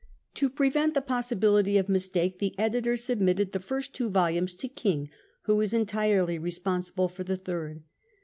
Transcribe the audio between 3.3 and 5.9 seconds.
the first two volumes to King, who was